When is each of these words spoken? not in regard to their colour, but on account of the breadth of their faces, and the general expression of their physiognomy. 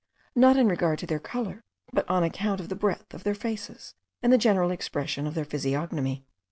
not 0.33 0.57
in 0.57 0.67
regard 0.67 0.97
to 0.97 1.05
their 1.05 1.19
colour, 1.19 1.63
but 1.93 2.09
on 2.09 2.23
account 2.23 2.59
of 2.59 2.69
the 2.69 2.75
breadth 2.75 3.13
of 3.13 3.23
their 3.23 3.35
faces, 3.35 3.93
and 4.23 4.33
the 4.33 4.35
general 4.39 4.71
expression 4.71 5.27
of 5.27 5.35
their 5.35 5.45
physiognomy. 5.45 6.25